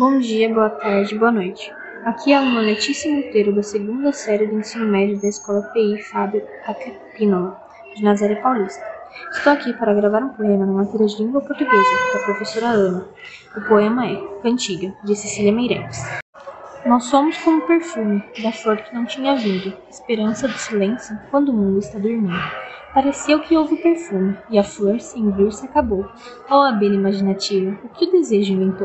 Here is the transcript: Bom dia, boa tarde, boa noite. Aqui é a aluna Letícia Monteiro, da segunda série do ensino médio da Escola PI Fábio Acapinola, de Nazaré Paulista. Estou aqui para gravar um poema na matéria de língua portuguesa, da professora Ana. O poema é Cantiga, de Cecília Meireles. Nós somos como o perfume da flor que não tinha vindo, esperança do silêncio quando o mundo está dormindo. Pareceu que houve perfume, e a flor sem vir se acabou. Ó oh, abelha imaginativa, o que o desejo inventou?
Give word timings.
Bom 0.00 0.18
dia, 0.18 0.48
boa 0.48 0.70
tarde, 0.70 1.14
boa 1.14 1.30
noite. 1.30 1.70
Aqui 2.06 2.32
é 2.32 2.36
a 2.36 2.40
aluna 2.40 2.62
Letícia 2.62 3.14
Monteiro, 3.14 3.54
da 3.54 3.62
segunda 3.62 4.10
série 4.14 4.46
do 4.46 4.58
ensino 4.58 4.86
médio 4.86 5.20
da 5.20 5.28
Escola 5.28 5.60
PI 5.74 6.02
Fábio 6.04 6.42
Acapinola, 6.64 7.60
de 7.94 8.02
Nazaré 8.02 8.36
Paulista. 8.36 8.82
Estou 9.30 9.52
aqui 9.52 9.74
para 9.74 9.92
gravar 9.92 10.22
um 10.22 10.30
poema 10.30 10.64
na 10.64 10.72
matéria 10.72 11.06
de 11.06 11.22
língua 11.22 11.42
portuguesa, 11.42 12.14
da 12.14 12.24
professora 12.24 12.68
Ana. 12.68 13.08
O 13.54 13.60
poema 13.68 14.06
é 14.06 14.16
Cantiga, 14.42 14.90
de 15.04 15.14
Cecília 15.14 15.52
Meireles. 15.52 16.02
Nós 16.86 17.04
somos 17.04 17.36
como 17.36 17.58
o 17.58 17.66
perfume 17.66 18.24
da 18.42 18.52
flor 18.52 18.78
que 18.78 18.94
não 18.94 19.04
tinha 19.04 19.36
vindo, 19.36 19.76
esperança 19.90 20.48
do 20.48 20.54
silêncio 20.54 21.14
quando 21.30 21.50
o 21.50 21.52
mundo 21.52 21.78
está 21.78 21.98
dormindo. 21.98 22.32
Pareceu 22.94 23.38
que 23.40 23.56
houve 23.56 23.76
perfume, 23.76 24.36
e 24.48 24.58
a 24.58 24.64
flor 24.64 24.98
sem 24.98 25.30
vir 25.30 25.52
se 25.52 25.66
acabou. 25.66 26.08
Ó 26.48 26.58
oh, 26.58 26.62
abelha 26.62 26.94
imaginativa, 26.94 27.78
o 27.84 27.88
que 27.90 28.06
o 28.06 28.10
desejo 28.10 28.54
inventou? 28.54 28.78